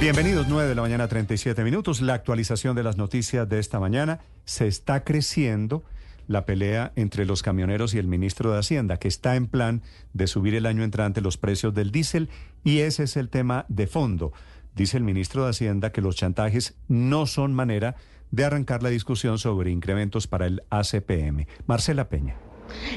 [0.00, 2.00] Bienvenidos, 9 de la mañana, 37 minutos.
[2.00, 4.20] La actualización de las noticias de esta mañana.
[4.46, 5.84] Se está creciendo
[6.26, 9.82] la pelea entre los camioneros y el ministro de Hacienda, que está en plan
[10.14, 12.30] de subir el año entrante los precios del diésel,
[12.64, 14.32] y ese es el tema de fondo.
[14.74, 17.96] Dice el ministro de Hacienda que los chantajes no son manera
[18.30, 21.46] de arrancar la discusión sobre incrementos para el ACPM.
[21.66, 22.36] Marcela Peña.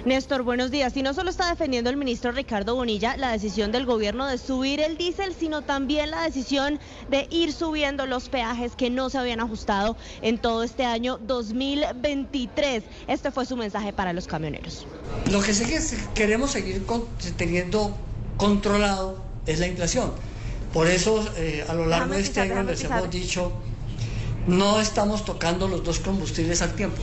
[0.05, 0.95] Néstor, buenos días.
[0.97, 4.79] Y no solo está defendiendo el ministro Ricardo Bonilla la decisión del gobierno de subir
[4.79, 9.39] el diésel, sino también la decisión de ir subiendo los peajes que no se habían
[9.39, 12.83] ajustado en todo este año 2023.
[13.07, 14.85] Este fue su mensaje para los camioneros.
[15.31, 15.79] Lo que sí que
[16.13, 16.85] queremos seguir
[17.37, 17.95] teniendo
[18.37, 20.11] controlado es la inflación.
[20.73, 23.51] Por eso, eh, a lo largo de este año les hemos dicho,
[24.47, 27.01] no estamos tocando los dos combustibles al tiempo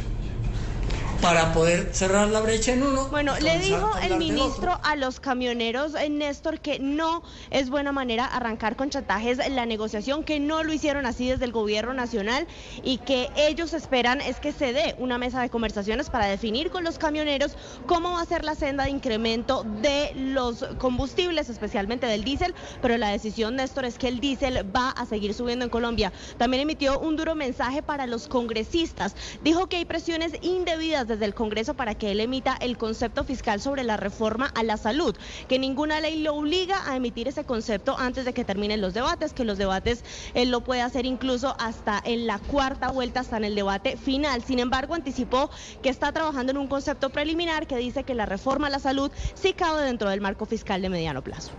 [1.20, 3.08] para poder cerrar la brecha en uno.
[3.08, 8.24] Bueno, le dijo el ministro a los camioneros, eh, Néstor, que no es buena manera
[8.24, 12.46] arrancar con chantajes la negociación, que no lo hicieron así desde el gobierno nacional
[12.82, 16.84] y que ellos esperan es que se dé una mesa de conversaciones para definir con
[16.84, 22.24] los camioneros cómo va a ser la senda de incremento de los combustibles, especialmente del
[22.24, 26.12] diésel, pero la decisión, Néstor, es que el diésel va a seguir subiendo en Colombia.
[26.38, 29.14] También emitió un duro mensaje para los congresistas.
[29.42, 33.60] Dijo que hay presiones indebidas desde el Congreso para que él emita el concepto fiscal
[33.60, 35.14] sobre la reforma a la salud,
[35.48, 39.34] que ninguna ley lo obliga a emitir ese concepto antes de que terminen los debates,
[39.34, 43.44] que los debates él lo puede hacer incluso hasta en la cuarta vuelta, hasta en
[43.44, 44.42] el debate final.
[44.42, 45.50] Sin embargo, anticipó
[45.82, 49.10] que está trabajando en un concepto preliminar que dice que la reforma a la salud
[49.34, 51.50] sí cabe dentro del marco fiscal de mediano plazo.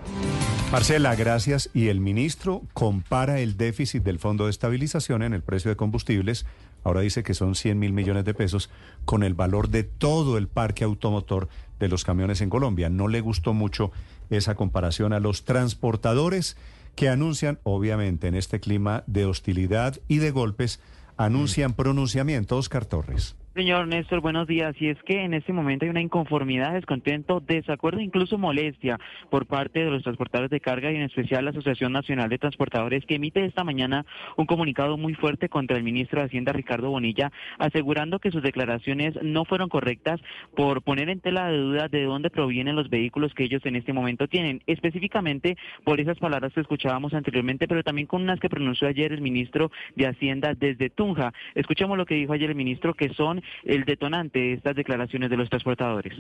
[0.72, 1.70] Marcela, gracias.
[1.74, 6.46] Y el ministro compara el déficit del Fondo de Estabilización en el precio de combustibles
[6.84, 8.70] ahora dice que son 100 mil millones de pesos,
[9.06, 11.50] con el valor de todo el parque automotor
[11.80, 12.90] de los camiones en Colombia.
[12.90, 13.92] No le gustó mucho
[14.30, 16.58] esa comparación a los transportadores
[16.96, 20.80] que anuncian, obviamente, en este clima de hostilidad y de golpes,
[21.18, 23.36] anuncian pronunciamientos, Oscar Torres.
[23.54, 24.74] Señor Néstor, buenos días.
[24.80, 28.98] Y es que en este momento hay una inconformidad, descontento, desacuerdo, incluso molestia
[29.30, 33.06] por parte de los transportadores de carga y en especial la Asociación Nacional de Transportadores
[33.06, 34.06] que emite esta mañana
[34.38, 39.22] un comunicado muy fuerte contra el ministro de Hacienda Ricardo Bonilla, asegurando que sus declaraciones
[39.22, 40.22] no fueron correctas
[40.56, 43.92] por poner en tela de duda de dónde provienen los vehículos que ellos en este
[43.92, 44.62] momento tienen.
[44.66, 49.20] Específicamente por esas palabras que escuchábamos anteriormente, pero también con unas que pronunció ayer el
[49.20, 51.34] ministro de Hacienda desde Tunja.
[51.54, 55.38] Escuchamos lo que dijo ayer el ministro, que son el detonante de estas declaraciones de
[55.38, 56.14] los transportadores.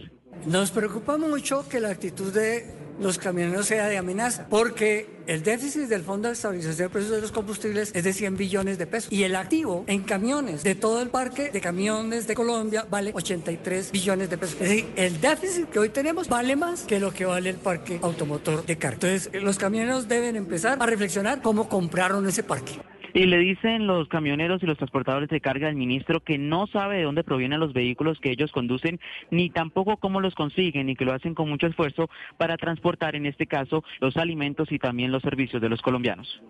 [0.46, 2.66] Nos preocupa mucho que la actitud de
[3.00, 7.22] los camioneros sea de amenaza, porque el déficit del Fondo de Estabilización de Precios de
[7.22, 11.02] los Combustibles es de 100 billones de pesos y el activo en camiones de todo
[11.02, 14.56] el parque de camiones de Colombia vale 83 billones de pesos.
[14.62, 18.00] Es decir, el déficit que hoy tenemos vale más que lo que vale el parque
[18.02, 18.96] automotor de carga.
[18.96, 22.80] Entonces, los camioneros deben empezar a reflexionar cómo compraron ese parque.
[23.14, 26.98] Y le dicen los camioneros y los transportadores de carga al ministro que no sabe
[26.98, 29.00] de dónde provienen los vehículos que ellos conducen,
[29.30, 33.26] ni tampoco cómo los consiguen, y que lo hacen con mucho esfuerzo para transportar, en
[33.26, 36.42] este caso, los alimentos y también los servicios de los colombianos.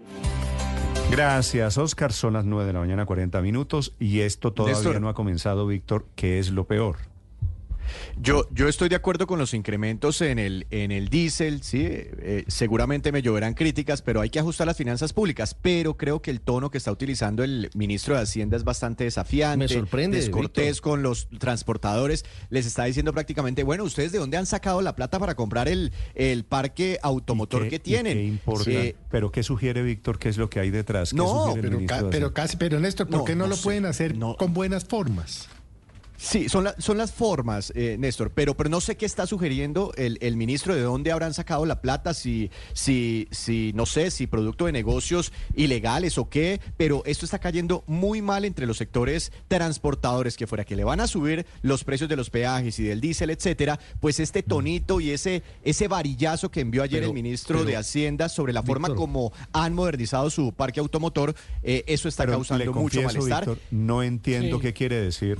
[1.11, 2.13] Gracias, Oscar.
[2.13, 6.05] Son las 9 de la mañana, 40 minutos, y esto todavía no ha comenzado, Víctor,
[6.15, 7.10] que es lo peor.
[8.17, 12.43] Yo, yo estoy de acuerdo con los incrementos en el, en el diésel, sí, eh,
[12.47, 15.55] seguramente me lloverán críticas, pero hay que ajustar las finanzas públicas.
[15.61, 19.57] Pero creo que el tono que está utilizando el ministro de Hacienda es bastante desafiante.
[19.57, 20.17] Me sorprende.
[20.17, 22.25] Descortés con los transportadores.
[22.49, 25.91] Les está diciendo prácticamente, bueno, ¿ustedes de dónde han sacado la plata para comprar el,
[26.15, 28.17] el parque automotor que tienen?
[28.17, 28.71] Qué importa?
[29.09, 30.19] ¿Pero qué sugiere Víctor?
[30.19, 31.13] ¿Qué es lo que hay detrás?
[31.13, 31.55] No,
[32.09, 35.49] pero, casi, pero Néstor, ¿por qué no, lo pueden hacer con buenas formas?
[36.21, 40.19] Sí, son, son las formas, eh, Néstor, pero, pero no sé qué está sugiriendo el,
[40.21, 44.67] el, ministro, de dónde habrán sacado la plata, si, si, si, no sé, si producto
[44.67, 50.37] de negocios ilegales o qué, pero esto está cayendo muy mal entre los sectores transportadores,
[50.37, 53.31] que fuera que le van a subir los precios de los peajes y del diésel,
[53.31, 58.29] etcétera, pues este tonito y ese, ese varillazo que envió ayer el ministro de Hacienda
[58.29, 61.33] sobre la forma como han modernizado su parque automotor,
[61.63, 63.57] eh, eso está causando mucho malestar.
[63.71, 65.39] no entiendo qué quiere decir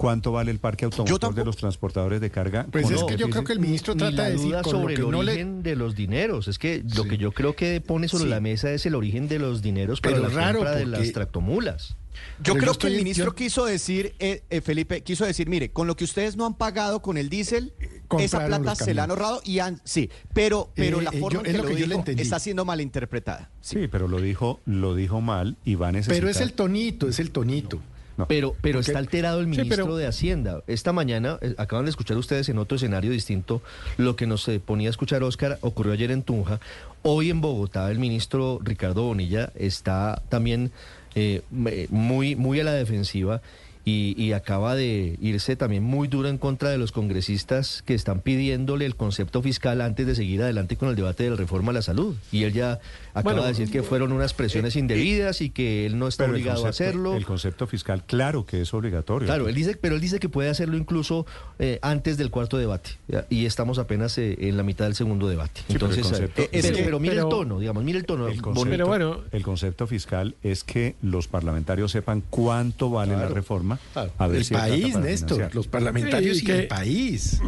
[0.00, 2.66] cuánto vale el parque automotor de los transportadores de carga.
[2.72, 5.76] Pues es que yo creo que el ministro trata de decir sobre el origen de
[5.76, 6.48] los dineros.
[6.48, 9.38] Es que lo que yo creo que pone sobre la mesa es el origen de
[9.38, 11.98] los dineros para la compra de las tractomulas.
[12.42, 15.96] Yo creo que el ministro quiso decir, eh, eh, Felipe, quiso decir, mire, con lo
[15.96, 17.74] que ustedes no han pagado con el diésel,
[18.18, 21.44] esa plata se la han ahorrado y han, sí, pero, pero eh, la forma en
[21.44, 23.50] que, lo, dijo está siendo malinterpretada.
[23.60, 23.86] Sí.
[23.88, 26.16] pero lo dijo, lo dijo mal y va a necesitar.
[26.16, 27.80] Pero es el tonito, es el tonito.
[28.28, 30.62] Pero, pero está alterado el ministro de Hacienda.
[30.66, 33.62] Esta mañana, acaban de escuchar ustedes en otro escenario distinto
[33.96, 36.60] lo que nos ponía a escuchar Oscar, ocurrió ayer en Tunja.
[37.02, 40.70] Hoy en Bogotá el ministro Ricardo Bonilla está también
[41.14, 43.40] eh, muy, muy a la defensiva
[43.84, 48.84] y, acaba de irse también muy duro en contra de los congresistas que están pidiéndole
[48.84, 51.82] el concepto fiscal antes de seguir adelante con el debate de la reforma a la
[51.82, 52.14] salud.
[52.30, 52.78] Y él ya
[53.14, 56.66] acaba de decir que fueron unas presiones eh, indebidas y que él no está obligado
[56.66, 57.14] a hacerlo.
[57.14, 59.26] El concepto fiscal, claro que es obligatorio.
[59.26, 61.26] Claro, él dice, pero él dice que puede hacerlo incluso
[61.58, 62.90] eh, antes del cuarto debate.
[63.28, 65.62] Y estamos apenas eh, en la mitad del segundo debate.
[65.68, 68.28] Entonces, pero, mire el tono, digamos, mire el tono.
[68.28, 73.78] El concepto, bueno, el concepto fiscal es que los parlamentarios sepan cuánto vale la reforma
[73.94, 77.40] el país, Néstor, los parlamentarios y, el país.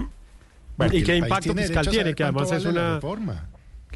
[0.91, 2.15] ¿Y qué impacto fiscal tiene?
[2.15, 3.01] Que además es una...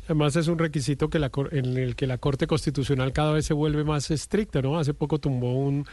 [0.07, 3.55] Además es un requisito que la, en el que la Corte Constitucional cada vez se
[3.55, 4.79] vuelve más estricta, ¿no?
[4.79, 5.85] Hace poco tumbó un,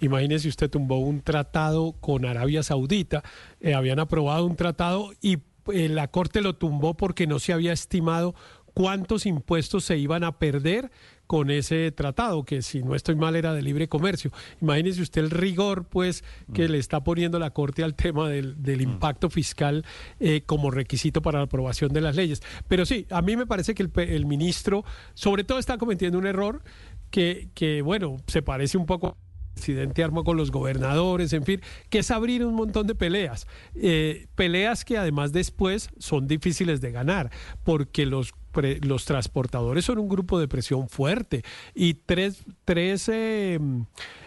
[0.00, 3.22] imagínese usted, tumbó un tratado con Arabia Saudita,
[3.60, 5.38] eh, habían aprobado un tratado y
[5.72, 8.34] eh, la Corte lo tumbó porque no se había estimado
[8.74, 10.90] cuántos impuestos se iban a perder
[11.32, 14.30] con ese tratado, que si no estoy mal era de libre comercio.
[14.60, 18.80] Imagínese usted el rigor, pues, que le está poniendo la Corte al tema del, mm.
[18.82, 19.82] impacto fiscal
[20.20, 22.42] eh, como requisito para la aprobación de las leyes.
[22.68, 24.84] Pero sí, a mí me parece que el, ministro,
[25.14, 26.62] sobre todo, está cometiendo un error
[27.10, 29.16] que, que bueno, se parece un poco
[29.54, 33.46] presidente arma con los gobernadores, en fin, que es abrir un montón de peleas.
[33.74, 37.30] Eh, peleas que además después son difíciles de ganar,
[37.64, 38.34] porque los
[38.82, 41.42] los transportadores son un grupo de presión fuerte
[41.74, 43.58] y tres, tres eh,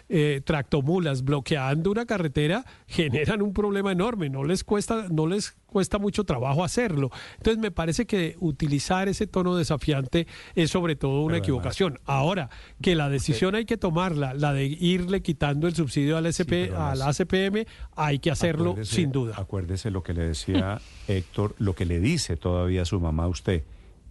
[0.08, 5.98] eh, tractomulas bloqueando una carretera generan un problema enorme, no les cuesta, no les cuesta
[5.98, 7.10] mucho trabajo hacerlo.
[7.38, 11.98] Entonces me parece que utilizar ese tono desafiante es sobre todo una equivocación.
[12.04, 12.50] Ahora,
[12.80, 17.02] que la decisión hay que tomarla, la de irle quitando el subsidio al SP, al
[17.02, 19.34] ACPM, hay que hacerlo sin duda.
[19.36, 23.64] Acuérdese lo que le decía Héctor, lo que le dice todavía su mamá a usted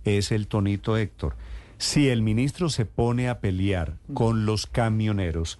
[0.06, 1.36] es el tonito Héctor.
[1.78, 5.60] Si el ministro se pone a pelear con los camioneros,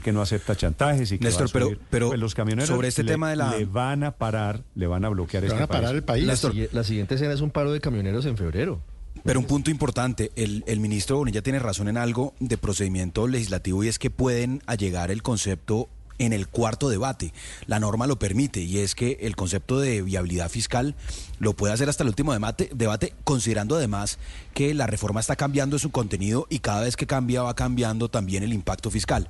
[0.00, 3.30] que no acepta chantajes y que Néstor, pero, pero pues los camioneros sobre este tema
[3.30, 6.02] de la le van a parar, le van a bloquear este van a parar el
[6.02, 6.26] país.
[6.72, 8.80] la siguiente escena es un paro de camioneros en febrero.
[9.24, 13.82] Pero un punto importante, el, el ministro Bonilla tiene razón en algo de procedimiento legislativo
[13.82, 15.88] y es que pueden allegar el concepto
[16.18, 17.32] en el cuarto debate.
[17.66, 20.94] La norma lo permite y es que el concepto de viabilidad fiscal
[21.38, 24.18] lo puede hacer hasta el último debate, debate, considerando además
[24.54, 28.42] que la reforma está cambiando su contenido y cada vez que cambia va cambiando también
[28.42, 29.28] el impacto fiscal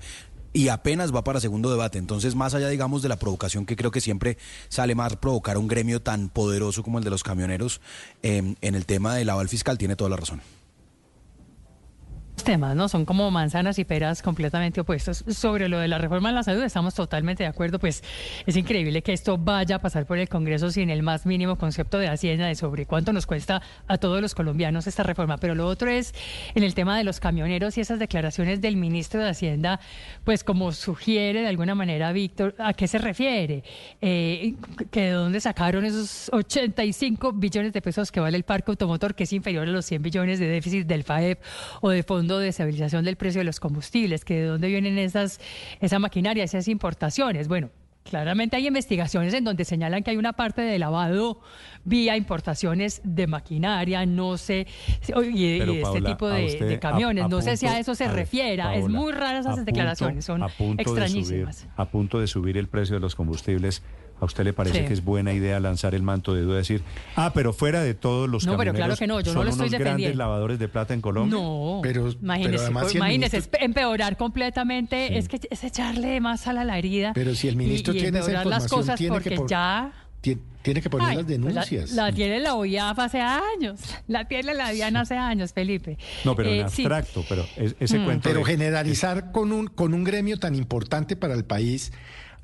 [0.57, 1.99] y apenas va para segundo debate.
[1.99, 4.39] Entonces, más allá, digamos, de la provocación que creo que siempre
[4.71, 7.83] sale más provocar un gremio tan poderoso como el de los camioneros,
[8.23, 10.41] eh, en el tema del aval fiscal tiene toda la razón
[12.45, 12.88] temas, ¿no?
[12.88, 15.25] Son como manzanas y peras completamente opuestos.
[15.28, 18.02] Sobre lo de la reforma de la salud estamos totalmente de acuerdo, pues
[18.47, 21.99] es increíble que esto vaya a pasar por el Congreso sin el más mínimo concepto
[21.99, 25.38] de Hacienda de sobre cuánto nos cuesta a todos los colombianos esta reforma.
[25.38, 26.14] Pero lo otro es
[26.55, 29.81] en el tema de los camioneros y esas declaraciones del ministro de Hacienda,
[30.25, 33.64] pues como sugiere de alguna manera Víctor, ¿a qué se refiere?
[34.00, 34.55] Eh,
[34.90, 39.25] que de dónde sacaron esos 85 billones de pesos que vale el parque automotor, que
[39.25, 41.40] es inferior a los 100 billones de déficit del FAEP
[41.81, 45.38] o de Fondo de estabilización del precio de los combustibles, que de dónde vienen esas,
[45.80, 47.47] esa maquinaria, esas importaciones.
[47.47, 47.71] Bueno,
[48.02, 51.40] claramente hay investigaciones en donde señalan que hay una parte de lavado
[51.85, 54.66] vía importaciones de maquinaria, no sé,
[55.23, 58.75] y, este tipo de, camiones, no sé si a eso se refiera.
[58.75, 60.42] es muy rara esas declaraciones, son
[60.78, 61.68] extrañísimas.
[61.76, 63.85] a punto de subir el precio de los combustibles
[64.18, 66.56] ¿A usted le parece que es buena idea lanzar el manto de duda?
[66.56, 66.82] Decir,
[67.16, 69.68] ah, pero fuera de todos los no, pero claro que no, yo no lo estoy
[69.68, 71.38] grandes lavadores de plata en Colombia.
[71.38, 77.12] No, pero, imagínese, imagínese empeorar completamente, es que es echarle más sal a la herida.
[77.14, 79.92] Pero si el ministro tiene esa información, las cosas porque ya
[80.62, 81.92] tiene que poner las pues denuncias.
[81.92, 83.80] la, tiene la OIAF hace años.
[84.08, 85.99] La tiene la DIAN hace años, Felipe.
[86.25, 88.04] No, pero en eh, abstracto, pero ese mm.
[88.04, 88.28] cuento.
[88.28, 91.92] Pero generalizar con un, con un gremio tan importante para el país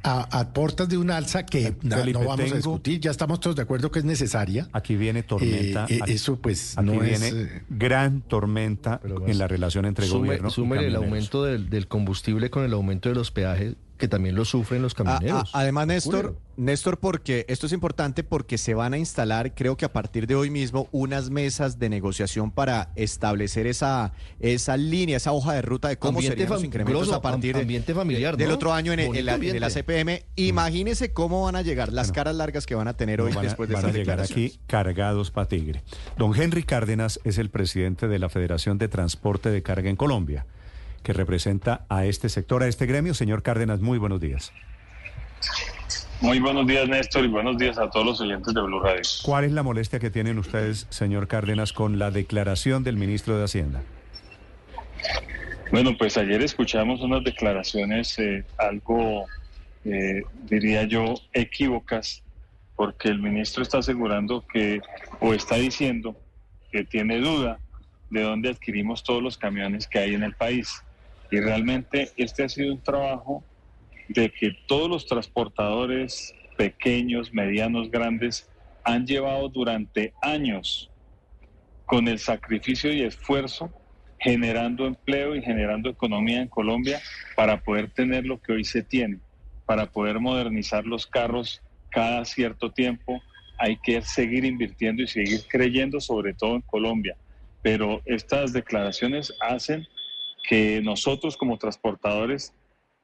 [0.02, 3.90] a, portas de un alza que no vamos a discutir, ya estamos todos de acuerdo
[3.90, 4.68] que es necesaria.
[4.72, 5.86] Aquí viene tormenta.
[5.88, 10.96] Eh, eh, eso pues aquí viene gran tormenta en la relación entre gobierno y el
[10.96, 14.94] aumento del, del combustible con el aumento de los peajes que también lo sufren los
[14.94, 15.50] camioneros.
[15.52, 19.92] además, Néstor, Néstor, porque esto es importante porque se van a instalar, creo que a
[19.92, 25.52] partir de hoy mismo, unas mesas de negociación para establecer esa, esa línea, esa hoja
[25.52, 27.54] de ruta de cómo serían los incrementos a partir
[27.94, 30.14] familiar, del otro año en, el, la CPM.
[30.14, 30.40] Mm.
[30.40, 33.76] Imagínese cómo van a llegar las caras largas que van a tener hoy después de
[33.76, 35.84] van a llegar aquí cargados para tigre.
[36.18, 40.44] Don Henry Cárdenas es el presidente de la Federación de Transporte de Carga en Colombia
[41.02, 43.14] que representa a este sector, a este gremio.
[43.14, 44.52] Señor Cárdenas, muy buenos días.
[46.22, 49.02] Muy buenos días, Néstor, y buenos días a todos los oyentes de Blue Radio.
[49.24, 53.44] ¿Cuál es la molestia que tienen ustedes, señor Cárdenas, con la declaración del ministro de
[53.44, 53.82] Hacienda?
[55.72, 59.24] Bueno, pues ayer escuchamos unas declaraciones eh, algo,
[59.84, 62.22] eh, diría yo, equívocas,
[62.76, 64.80] porque el ministro está asegurando que,
[65.18, 66.14] o está diciendo
[66.70, 67.58] que tiene duda
[68.10, 70.84] de dónde adquirimos todos los camiones que hay en el país.
[71.32, 73.42] Y realmente este ha sido un trabajo
[74.08, 78.50] de que todos los transportadores pequeños, medianos, grandes,
[78.84, 80.90] han llevado durante años
[81.86, 83.72] con el sacrificio y esfuerzo
[84.18, 87.00] generando empleo y generando economía en Colombia
[87.34, 89.18] para poder tener lo que hoy se tiene,
[89.64, 93.22] para poder modernizar los carros cada cierto tiempo.
[93.58, 97.16] Hay que seguir invirtiendo y seguir creyendo, sobre todo en Colombia.
[97.62, 99.86] Pero estas declaraciones hacen
[100.42, 102.52] que nosotros como transportadores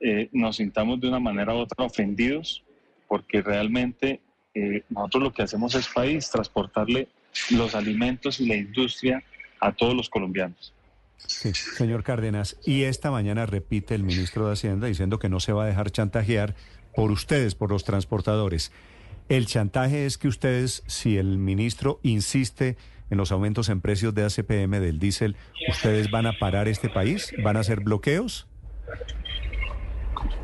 [0.00, 2.64] eh, nos sintamos de una manera u otra ofendidos,
[3.09, 4.21] porque realmente
[4.54, 7.09] eh, nosotros lo que hacemos es país, transportarle
[7.50, 9.23] los alimentos y la industria
[9.61, 10.73] a todos los colombianos.
[11.16, 15.52] Sí, señor Cárdenas, y esta mañana repite el ministro de Hacienda diciendo que no se
[15.52, 16.54] va a dejar chantajear
[16.95, 18.73] por ustedes, por los transportadores.
[19.28, 22.76] El chantaje es que ustedes, si el ministro insiste
[23.11, 25.37] en los aumentos en precios de ACPM del diésel,
[25.69, 27.33] ¿ustedes van a parar este país?
[27.43, 28.47] ¿Van a hacer bloqueos?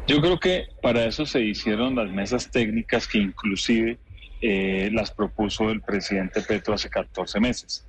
[0.06, 3.98] Yo creo que para eso se hicieron las mesas técnicas que inclusive
[4.42, 7.86] eh, las propuso el presidente Petro hace 14 meses.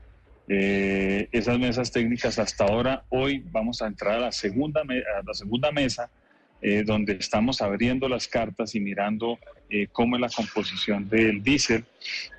[0.47, 5.33] Eh, esas mesas técnicas hasta ahora, hoy vamos a entrar a la segunda, a la
[5.33, 6.09] segunda mesa,
[6.61, 9.37] eh, donde estamos abriendo las cartas y mirando
[9.69, 11.85] eh, cómo es la composición del diésel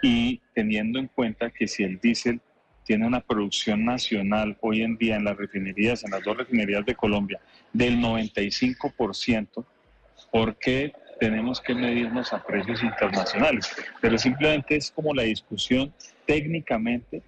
[0.03, 2.41] y teniendo en cuenta que si el diésel
[2.85, 6.95] tiene una producción nacional hoy en día en las refinerías, en las dos refinerías de
[6.95, 7.41] Colombia,
[7.73, 9.65] del 95%,
[10.31, 13.75] ¿por qué tenemos que medirnos a precios internacionales?
[14.01, 15.93] Pero simplemente es como la discusión
[16.27, 17.23] técnicamente,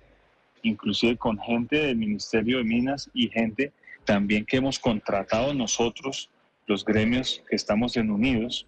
[0.63, 3.73] inclusive con gente del Ministerio de Minas y gente
[4.05, 6.31] también que hemos contratado nosotros,
[6.69, 8.67] los gremios que estamos en Unidos,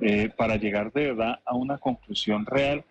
[0.00, 2.84] eh, para llegar de verdad a una conclusión real,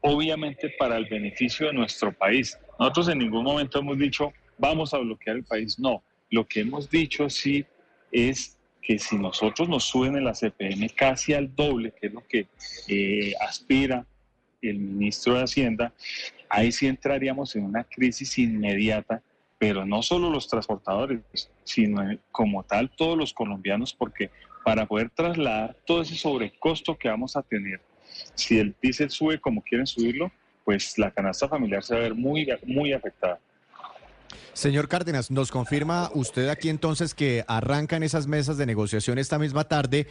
[0.00, 2.58] obviamente para el beneficio de nuestro país.
[2.78, 5.78] Nosotros en ningún momento hemos dicho, vamos a bloquear el país.
[5.78, 7.64] No, lo que hemos dicho sí
[8.12, 12.26] es que si nosotros nos suben en la CPM casi al doble, que es lo
[12.26, 12.46] que
[12.88, 14.04] eh, aspira
[14.60, 15.92] el ministro de Hacienda,
[16.48, 19.22] ahí sí entraríamos en una crisis inmediata,
[19.58, 21.20] pero no solo los transportadores,
[21.64, 24.30] sino como tal todos los colombianos, porque
[24.64, 27.80] para poder trasladar todo ese sobrecosto que vamos a tener.
[28.34, 30.30] Si el diésel sube como quieren subirlo,
[30.64, 33.40] pues la canasta familiar se va a ver muy, muy afectada.
[34.52, 39.64] Señor Cárdenas, ¿nos confirma usted aquí entonces que arrancan esas mesas de negociación esta misma
[39.64, 40.06] tarde?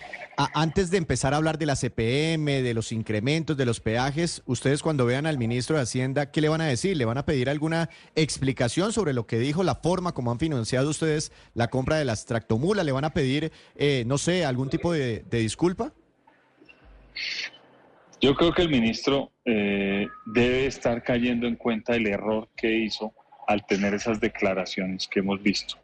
[0.53, 4.81] antes de empezar a hablar de la CPM, de los incrementos, de los peajes, ustedes
[4.81, 6.95] cuando vean al ministro de Hacienda, ¿qué le van a decir?
[6.95, 10.89] ¿Le van a pedir alguna explicación sobre lo que dijo, la forma como han financiado
[10.89, 12.85] ustedes la compra de las tractomulas?
[12.85, 15.91] ¿Le van a pedir, eh, no sé, algún tipo de, disculpa?
[18.21, 23.13] Yo creo que el ministro eh, debe estar cayendo en cuenta el error que hizo
[23.47, 25.75] al tener esas declaraciones que hemos visto.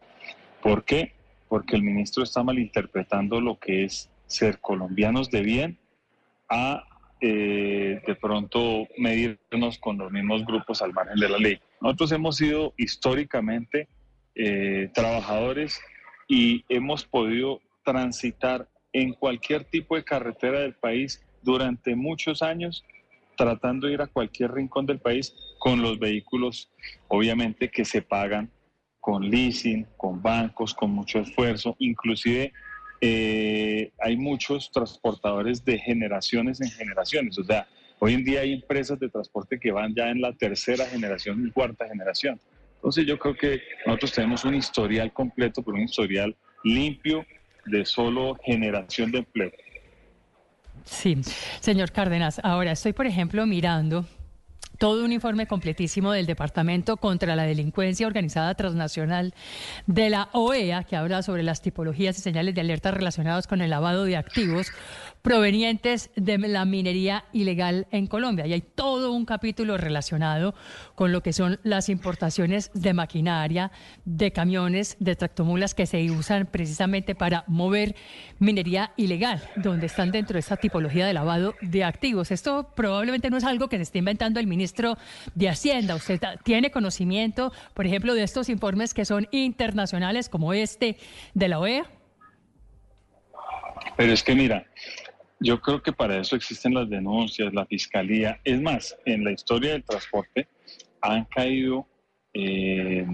[0.62, 1.14] ¿Por qué?
[1.48, 5.78] Porque el ministro está malinterpretando lo que es ser colombianos de bien
[6.50, 6.84] a
[7.22, 11.60] eh, de pronto medirnos con los mismos grupos al margen de la ley.
[11.80, 13.88] Nosotros hemos sido históricamente
[14.36, 15.80] eh, trabajadores
[16.28, 22.84] y hemos podido transitar en cualquier tipo de carretera del país durante muchos años
[23.36, 26.72] tratando de ir a cualquier rincón del país con los vehículos,
[27.08, 28.52] obviamente, que se pagan
[29.00, 32.54] con leasing, con bancos, con mucho esfuerzo, inclusive
[33.02, 37.68] eh, hay muchos transportadores de generaciones en generaciones, o sea,
[38.00, 41.52] hoy en día hay empresas de transporte que van ya en la tercera generación y
[41.52, 42.40] cuarta generación.
[42.76, 47.26] Entonces yo creo que nosotros tenemos un historial completo, pero un historial limpio
[47.66, 49.52] de solo generación de empleo.
[50.86, 51.18] Sí,
[51.60, 52.40] señor Cárdenas.
[52.44, 54.06] Ahora estoy, por ejemplo, mirando
[54.78, 59.34] todo un informe completísimo del Departamento contra la Delincuencia Organizada Transnacional
[59.88, 63.70] de la OEA, que habla sobre las tipologías y señales de alerta relacionados con el
[63.70, 64.68] lavado de activos
[65.22, 68.46] provenientes de la minería ilegal en Colombia.
[68.46, 70.54] Y hay todo un capítulo relacionado
[70.96, 73.72] con lo que son las importaciones de maquinaria,
[74.04, 77.96] de camiones, de tractomulas que se usan precisamente para mover
[78.40, 82.32] minería ilegal, donde están dentro de esta tipología de lavado de activos.
[82.32, 84.73] Esto probablemente no es algo que se esté inventando el ministro
[85.36, 85.96] de Hacienda.
[85.96, 90.98] ¿Usted tiene conocimiento, por ejemplo, de estos informes que son internacionales como este
[91.34, 91.86] de la OEA?
[93.96, 94.66] Pero es que mira,
[95.40, 98.40] yo creo que para eso existen las denuncias, la fiscalía.
[98.44, 100.48] Es más, en la historia del transporte
[101.02, 101.86] han caído
[102.34, 103.06] eh,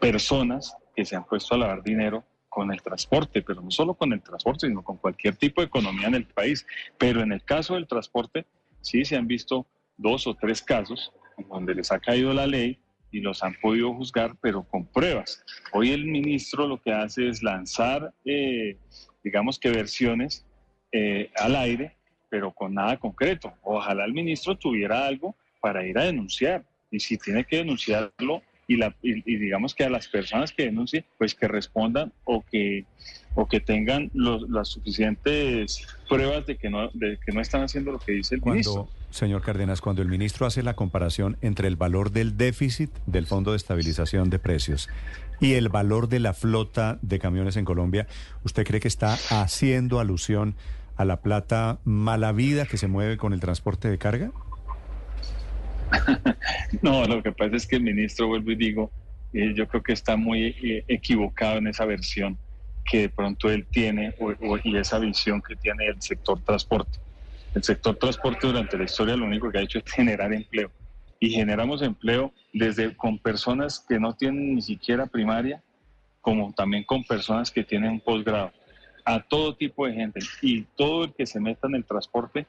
[0.00, 4.12] personas que se han puesto a lavar dinero con el transporte, pero no solo con
[4.12, 6.66] el transporte, sino con cualquier tipo de economía en el país.
[6.98, 8.46] Pero en el caso del transporte,
[8.80, 9.66] sí se han visto
[10.00, 11.12] dos o tres casos
[11.48, 12.78] donde les ha caído la ley
[13.12, 15.44] y los han podido juzgar, pero con pruebas.
[15.72, 18.76] Hoy el ministro lo que hace es lanzar, eh,
[19.24, 20.46] digamos que versiones
[20.92, 21.96] eh, al aire,
[22.28, 23.52] pero con nada concreto.
[23.62, 26.64] Ojalá el ministro tuviera algo para ir a denunciar.
[26.90, 31.34] Y si tiene que denunciarlo, y, la, digamos que a las personas que denuncien, pues
[31.34, 32.84] que respondan o que,
[33.34, 37.98] o que tengan las suficientes pruebas de que, no, de que no están haciendo lo
[37.98, 38.88] que dice el ministro.
[39.10, 43.50] Señor Cárdenas, cuando el ministro hace la comparación entre el valor del déficit del Fondo
[43.50, 44.88] de Estabilización de Precios
[45.40, 48.06] y el valor de la flota de camiones en Colombia,
[48.44, 50.54] ¿usted cree que está haciendo alusión
[50.96, 54.32] a la plata mala vida que se mueve con el transporte de carga?
[56.82, 58.90] no, lo que pasa es que el ministro, vuelvo y digo,
[59.32, 62.38] eh, yo creo que está muy eh, equivocado en esa versión
[62.84, 64.14] que de pronto él tiene
[64.64, 66.98] y esa visión que tiene el sector transporte.
[67.54, 70.70] El sector transporte durante la historia lo único que ha hecho es generar empleo.
[71.18, 75.62] Y generamos empleo desde con personas que no tienen ni siquiera primaria,
[76.20, 78.52] como también con personas que tienen posgrado
[79.04, 82.46] a todo tipo de gente y todo el que se meta en el transporte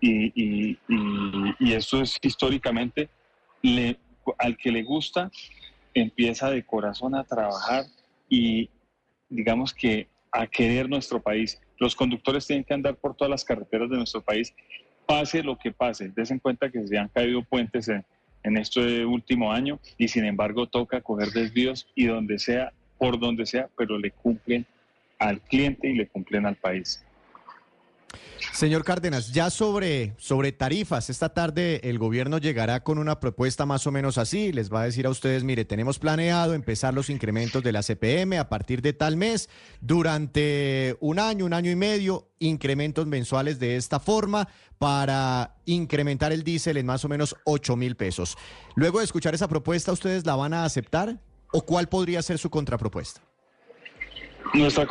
[0.00, 0.78] y, y,
[1.58, 3.08] y, eso es históricamente,
[3.62, 3.98] le,
[4.38, 5.30] al que le gusta,
[5.92, 7.84] empieza de corazón a trabajar
[8.28, 8.70] y
[9.28, 11.60] digamos que a querer nuestro país.
[11.78, 14.54] Los conductores tienen que andar por todas las carreteras de nuestro país,
[15.06, 16.08] pase lo que pase.
[16.08, 18.04] Des en cuenta que se han caído puentes en,
[18.42, 23.46] en este último año y sin embargo toca coger desvíos y donde sea, por donde
[23.46, 24.66] sea, pero le cumplen
[25.18, 27.04] al cliente y le cumplen al país.
[28.52, 33.86] Señor Cárdenas, ya sobre, sobre tarifas, esta tarde el gobierno llegará con una propuesta más
[33.86, 37.62] o menos así, les va a decir a ustedes, mire, tenemos planeado empezar los incrementos
[37.62, 39.48] de la CPM a partir de tal mes,
[39.80, 46.42] durante un año, un año y medio, incrementos mensuales de esta forma para incrementar el
[46.42, 48.36] diésel en más o menos 8 mil pesos.
[48.74, 51.20] Luego de escuchar esa propuesta, ¿ustedes la van a aceptar
[51.52, 53.27] o cuál podría ser su contrapropuesta?
[54.54, 54.86] Nuestra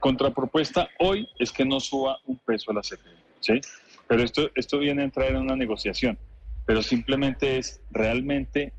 [0.00, 3.60] contrapropuesta hoy es que no suba un peso a la CFE, ¿sí?
[4.06, 6.18] Pero esto, esto viene a entrar en una negociación,
[6.66, 8.72] pero simplemente es realmente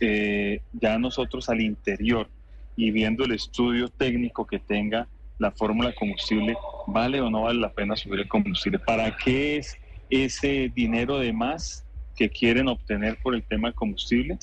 [0.00, 2.28] eh, ya nosotros al interior
[2.76, 7.72] y viendo el estudio técnico que tenga la fórmula combustible, ¿vale o no vale la
[7.72, 8.78] pena subir el combustible?
[8.78, 9.76] ¿Para qué es
[10.08, 11.84] ese dinero de más
[12.16, 14.38] que quieren obtener por el tema de combustible?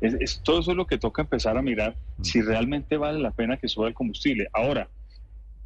[0.00, 3.56] Es, todo eso es lo que toca empezar a mirar si realmente vale la pena
[3.56, 4.48] que suba el combustible.
[4.52, 4.88] Ahora,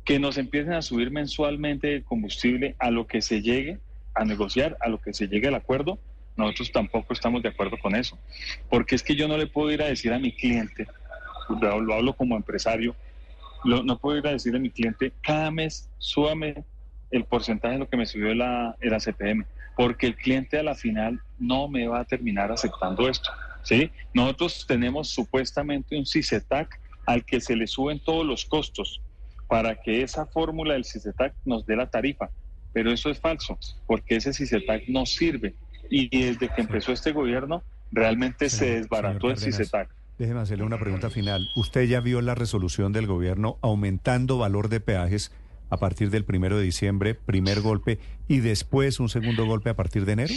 [0.05, 3.79] que nos empiecen a subir mensualmente el combustible a lo que se llegue
[4.15, 5.99] a negociar, a lo que se llegue al acuerdo,
[6.37, 8.19] nosotros tampoco estamos de acuerdo con eso.
[8.69, 10.87] Porque es que yo no le puedo ir a decir a mi cliente,
[11.61, 12.95] lo, hablo como empresario,
[13.65, 16.65] no puedo ir a decir a mi cliente, cada mes súbame
[17.11, 19.45] el porcentaje de lo que me subió la, el ACPM,
[19.77, 23.31] porque el cliente a la final no me va a terminar aceptando esto.
[23.63, 23.91] ¿Sí?
[24.15, 29.01] Nosotros tenemos supuestamente un CICETAC al que se le suben todos los costos
[29.49, 32.31] para que esa fórmula del CICETAC nos dé la tarifa.
[32.73, 35.55] Pero eso es falso, porque ese CICETAC no sirve.
[35.91, 39.89] Y desde que empezó este gobierno, realmente se desbarató el CICETAC.
[40.19, 41.49] Déjeme hacerle una pregunta final.
[41.57, 45.33] ¿Usted ya vio la resolución del gobierno aumentando valor de peajes
[45.71, 50.05] a partir del primero de diciembre, primer golpe, y después un segundo golpe a partir
[50.05, 50.35] de enero?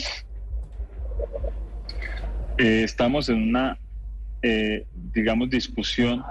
[2.58, 3.78] Eh, estamos en una,
[4.42, 6.24] eh, digamos, discusión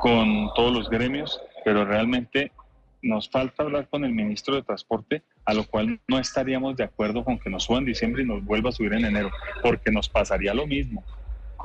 [0.00, 2.52] con todos los gremios, pero realmente
[3.00, 7.24] nos falta hablar con el ministro de Transporte, a lo cual no estaríamos de acuerdo
[7.24, 9.30] con que nos suba en diciembre y nos vuelva a subir en enero,
[9.62, 11.04] porque nos pasaría lo mismo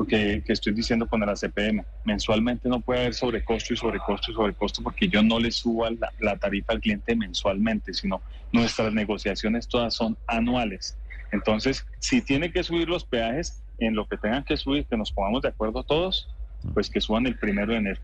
[0.07, 1.85] que, estoy diciendo con la CPM.
[2.03, 5.85] Mensualmente no puede haber sobrecosto y sobrecosto y sobrecosto porque yo no le subo
[6.19, 10.97] la tarifa al cliente mensualmente, sino nuestras negociaciones todas son anuales.
[11.33, 15.11] Entonces, si tiene que subir los peajes, en lo que tengan que subir, que nos
[15.11, 16.29] pongamos de acuerdo todos,
[16.73, 18.01] pues que suban el primero de enero.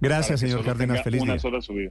[0.00, 1.02] gracias, señor Cárdenas.
[1.02, 1.40] Feliz una día.
[1.40, 1.90] sola subida.